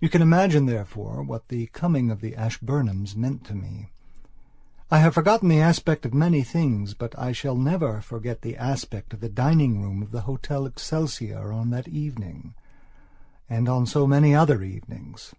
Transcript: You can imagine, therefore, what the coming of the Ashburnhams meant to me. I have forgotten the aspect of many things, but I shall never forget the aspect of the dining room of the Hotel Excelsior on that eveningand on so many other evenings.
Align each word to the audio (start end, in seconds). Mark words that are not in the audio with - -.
You 0.00 0.08
can 0.08 0.20
imagine, 0.20 0.66
therefore, 0.66 1.22
what 1.22 1.46
the 1.46 1.66
coming 1.66 2.10
of 2.10 2.20
the 2.20 2.34
Ashburnhams 2.34 3.14
meant 3.14 3.44
to 3.44 3.54
me. 3.54 3.92
I 4.90 4.98
have 4.98 5.14
forgotten 5.14 5.48
the 5.48 5.60
aspect 5.60 6.04
of 6.04 6.12
many 6.12 6.42
things, 6.42 6.92
but 6.92 7.16
I 7.16 7.30
shall 7.30 7.54
never 7.54 8.00
forget 8.00 8.42
the 8.42 8.56
aspect 8.56 9.12
of 9.14 9.20
the 9.20 9.28
dining 9.28 9.80
room 9.80 10.02
of 10.02 10.10
the 10.10 10.22
Hotel 10.22 10.66
Excelsior 10.66 11.52
on 11.52 11.70
that 11.70 11.86
eveningand 11.86 12.52
on 13.48 13.86
so 13.86 14.08
many 14.08 14.34
other 14.34 14.60
evenings. 14.64 15.34